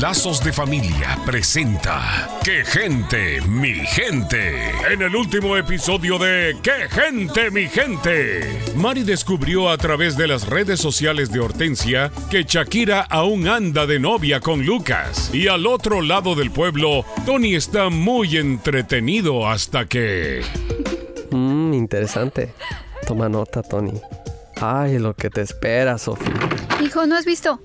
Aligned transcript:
Lazos 0.00 0.42
de 0.42 0.50
Familia 0.50 1.18
presenta 1.26 2.26
¡Qué 2.42 2.64
gente, 2.64 3.42
mi 3.42 3.74
gente! 3.74 4.70
En 4.90 5.02
el 5.02 5.14
último 5.14 5.58
episodio 5.58 6.18
de 6.18 6.56
¡Qué 6.62 6.88
gente, 6.88 7.50
mi 7.50 7.68
gente! 7.68 8.62
Mari 8.76 9.02
descubrió 9.02 9.68
a 9.68 9.76
través 9.76 10.16
de 10.16 10.26
las 10.26 10.46
redes 10.46 10.80
sociales 10.80 11.30
de 11.30 11.40
Hortensia 11.40 12.10
que 12.30 12.44
Shakira 12.44 13.02
aún 13.02 13.46
anda 13.46 13.84
de 13.84 14.00
novia 14.00 14.40
con 14.40 14.64
Lucas. 14.64 15.28
Y 15.34 15.48
al 15.48 15.66
otro 15.66 16.00
lado 16.00 16.34
del 16.34 16.50
pueblo, 16.50 17.04
Tony 17.26 17.54
está 17.54 17.90
muy 17.90 18.38
entretenido 18.38 19.46
hasta 19.46 19.84
que... 19.84 20.42
Mmm, 21.30 21.74
interesante. 21.74 22.54
Toma 23.06 23.28
nota, 23.28 23.62
Tony. 23.62 24.00
Ay, 24.62 24.98
lo 24.98 25.14
que 25.14 25.28
te 25.28 25.42
espera, 25.42 25.98
Sofía. 25.98 26.32
Hijo, 26.82 27.06
¿no 27.06 27.16
has 27.16 27.26
visto? 27.26 27.60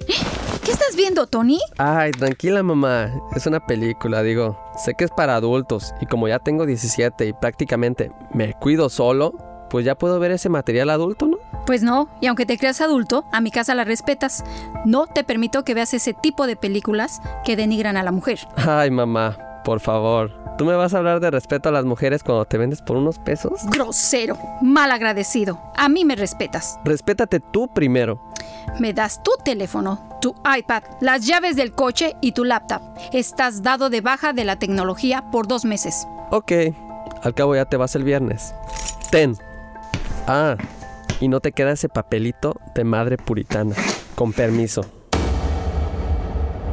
¿Qué 0.65 0.71
estás 0.71 0.95
viendo, 0.95 1.27
Tony? 1.27 1.59
Ay, 1.77 2.11
tranquila, 2.11 2.63
mamá. 2.63 3.11
Es 3.35 3.45
una 3.45 3.59
película, 3.59 4.23
digo. 4.23 4.57
Sé 4.75 4.95
que 4.95 5.03
es 5.05 5.11
para 5.11 5.35
adultos 5.35 5.93
y 6.01 6.07
como 6.07 6.27
ya 6.27 6.39
tengo 6.39 6.65
17 6.65 7.27
y 7.27 7.33
prácticamente 7.33 8.11
me 8.33 8.55
cuido 8.55 8.89
solo, 8.89 9.33
pues 9.69 9.85
ya 9.85 9.93
puedo 9.93 10.19
ver 10.19 10.31
ese 10.31 10.49
material 10.49 10.89
adulto, 10.89 11.27
¿no? 11.27 11.37
Pues 11.67 11.83
no, 11.83 12.09
y 12.19 12.25
aunque 12.25 12.47
te 12.47 12.57
creas 12.57 12.81
adulto, 12.81 13.25
a 13.31 13.41
mi 13.41 13.51
casa 13.51 13.75
la 13.75 13.83
respetas. 13.83 14.43
No 14.85 15.05
te 15.05 15.23
permito 15.23 15.63
que 15.63 15.75
veas 15.75 15.93
ese 15.93 16.15
tipo 16.15 16.47
de 16.47 16.55
películas 16.55 17.21
que 17.43 17.55
denigran 17.55 17.95
a 17.95 18.01
la 18.01 18.11
mujer. 18.11 18.39
Ay, 18.55 18.89
mamá, 18.89 19.37
por 19.63 19.79
favor. 19.81 20.31
¿Tú 20.57 20.65
me 20.65 20.73
vas 20.73 20.95
a 20.95 20.97
hablar 20.97 21.19
de 21.19 21.29
respeto 21.29 21.69
a 21.69 21.71
las 21.73 21.85
mujeres 21.85 22.23
cuando 22.23 22.45
te 22.45 22.57
vendes 22.57 22.81
por 22.81 22.97
unos 22.97 23.19
pesos? 23.19 23.61
Grosero, 23.69 24.35
mal 24.61 24.89
agradecido. 24.91 25.59
A 25.77 25.89
mí 25.89 26.05
me 26.05 26.15
respetas. 26.15 26.79
Respétate 26.85 27.39
tú 27.39 27.67
primero. 27.71 28.19
Me 28.79 28.93
das 28.93 29.23
tu 29.23 29.31
teléfono, 29.43 30.17
tu 30.21 30.35
iPad, 30.57 30.83
las 31.01 31.25
llaves 31.25 31.55
del 31.55 31.73
coche 31.73 32.15
y 32.21 32.31
tu 32.33 32.43
laptop. 32.43 32.81
Estás 33.13 33.63
dado 33.63 33.89
de 33.89 34.01
baja 34.01 34.33
de 34.33 34.43
la 34.43 34.57
tecnología 34.57 35.29
por 35.31 35.47
dos 35.47 35.65
meses. 35.65 36.07
Ok, 36.31 36.51
al 37.23 37.33
cabo 37.33 37.55
ya 37.55 37.65
te 37.65 37.77
vas 37.77 37.95
el 37.95 38.03
viernes. 38.03 38.53
Ten. 39.11 39.37
Ah, 40.27 40.57
y 41.19 41.27
no 41.27 41.39
te 41.39 41.51
queda 41.51 41.71
ese 41.71 41.89
papelito 41.89 42.55
de 42.73 42.83
madre 42.83 43.17
puritana. 43.17 43.75
Con 44.15 44.33
permiso. 44.33 44.81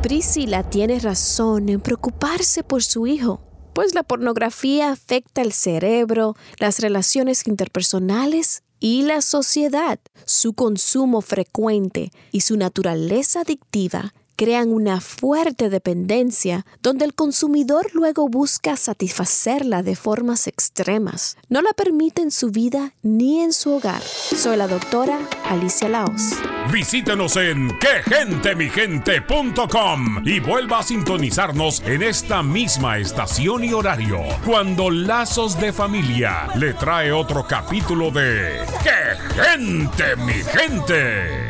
Priscila 0.02 0.64
tiene 0.64 0.98
razón 0.98 1.68
en 1.68 1.80
preocuparse 1.80 2.64
por 2.64 2.82
su 2.82 3.06
hijo 3.06 3.40
pues 3.72 3.94
la 3.94 4.02
pornografía 4.02 4.90
afecta 4.90 5.42
el 5.42 5.52
cerebro, 5.52 6.36
las 6.58 6.80
relaciones 6.80 7.46
interpersonales 7.46 8.62
y 8.80 9.02
la 9.02 9.22
sociedad. 9.22 9.98
Su 10.24 10.52
consumo 10.54 11.20
frecuente 11.20 12.10
y 12.32 12.42
su 12.42 12.56
naturaleza 12.56 13.40
adictiva 13.40 14.12
crean 14.36 14.72
una 14.72 15.00
fuerte 15.00 15.70
dependencia 15.70 16.66
donde 16.82 17.04
el 17.04 17.14
consumidor 17.14 17.90
luego 17.94 18.28
busca 18.28 18.76
satisfacerla 18.76 19.82
de 19.82 19.94
formas 19.94 20.48
extremas. 20.48 21.36
No 21.48 21.62
la 21.62 21.72
permite 21.72 22.22
en 22.22 22.30
su 22.30 22.50
vida 22.50 22.94
ni 23.02 23.40
en 23.40 23.52
su 23.52 23.70
hogar. 23.70 24.02
Soy 24.02 24.56
la 24.56 24.66
doctora 24.66 25.18
Alicia 25.44 25.88
Laos. 25.88 26.32
Visítenos 26.70 27.36
en 27.36 27.76
quegentemigente.com 27.78 30.22
y 30.24 30.40
vuelva 30.40 30.78
a 30.78 30.82
sintonizarnos 30.82 31.82
en 31.86 32.02
esta 32.02 32.42
misma 32.42 32.98
estación 32.98 33.62
y 33.64 33.72
horario 33.72 34.20
cuando 34.44 34.90
Lazos 34.90 35.58
de 35.60 35.72
Familia 35.72 36.48
le 36.54 36.74
trae 36.74 37.12
otro 37.12 37.46
capítulo 37.46 38.10
de 38.10 38.60
¡Qué 38.82 39.16
gente, 39.42 40.16
mi 40.16 40.34
gente! 40.34 41.41